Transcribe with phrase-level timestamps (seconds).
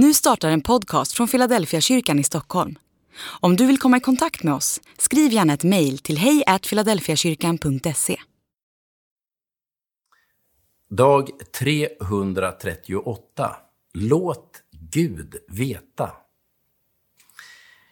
[0.00, 2.78] Nu startar en podcast från Philadelphia kyrkan i Stockholm.
[3.40, 8.16] Om du vill komma i kontakt med oss, skriv gärna ett mejl till hejfiladelfiakyrkan.se.
[10.90, 13.56] Dag 338.
[13.94, 16.10] Låt Gud veta.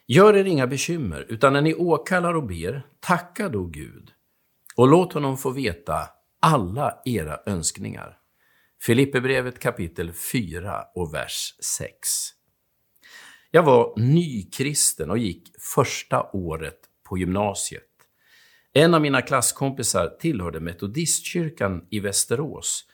[0.07, 4.11] Gör er inga bekymmer, utan när ni åkallar och ber, tacka då Gud
[4.77, 6.09] och låt honom få veta
[6.41, 8.19] alla era önskningar.
[8.83, 11.91] Filipperbrevet kapitel 4 och vers 6.
[13.51, 17.83] Jag var nykristen och gick första året på gymnasiet.
[18.73, 22.85] En av mina klasskompisar tillhörde metodistkyrkan i Västerås.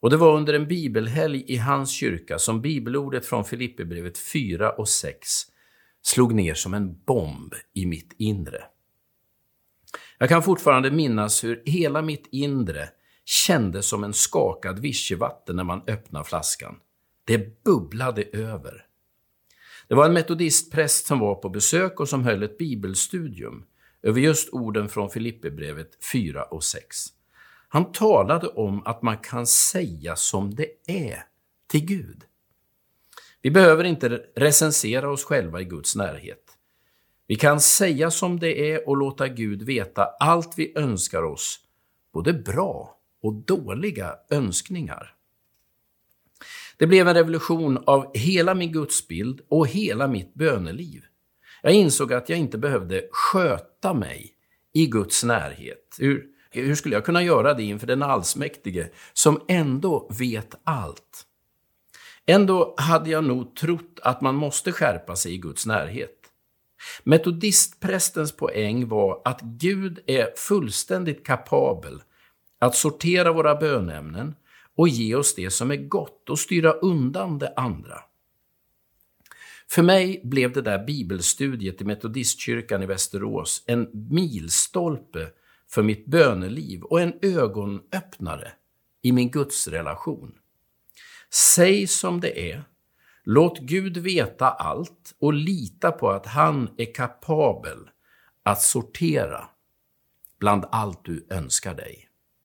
[0.00, 4.88] Och det var under en bibelhelg i hans kyrka som bibelordet från Filipperbrevet 4 och
[4.88, 5.28] 6
[6.02, 8.64] slog ner som en bomb i mitt inre.
[10.18, 12.88] Jag kan fortfarande minnas hur hela mitt inre
[13.30, 16.76] kändes som en skakad vichyvatten när man öppnade flaskan.
[17.24, 18.86] Det bubblade över.
[19.88, 23.64] Det var en metodistpräst som var på besök och som höll ett bibelstudium
[24.02, 26.96] över just orden från Filipperbrevet 4 och 6.
[27.68, 31.24] Han talade om att man kan säga som det är
[31.68, 32.24] till Gud.
[33.42, 36.44] Vi behöver inte recensera oss själva i Guds närhet.
[37.26, 41.60] Vi kan säga som det är och låta Gud veta allt vi önskar oss,
[42.12, 45.14] både bra och dåliga önskningar.
[46.76, 51.04] Det blev en revolution av hela min gudsbild och hela mitt böneliv.
[51.62, 54.34] Jag insåg att jag inte behövde sköta mig
[54.72, 55.96] i Guds närhet.
[55.98, 61.26] Hur, hur skulle jag kunna göra det inför den allsmäktige som ändå vet allt?
[62.26, 66.16] Ändå hade jag nog trott att man måste skärpa sig i Guds närhet.
[67.04, 72.02] Metodistprästens poäng var att Gud är fullständigt kapabel
[72.60, 74.34] att sortera våra bönämnen
[74.76, 78.00] och ge oss det som är gott och styra undan det andra.
[79.70, 85.28] För mig blev det där bibelstudiet i Metodistkyrkan i Västerås en milstolpe
[85.70, 88.52] för mitt böneliv och en ögonöppnare
[89.02, 90.32] i min gudsrelation.
[91.54, 92.64] Säg som det är,
[93.24, 97.78] låt Gud veta allt och lita på att han är kapabel
[98.42, 99.48] att sortera
[100.38, 102.09] bland allt du önskar dig.